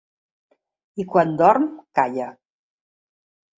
[1.03, 1.69] I quan dorm
[2.01, 2.33] calla.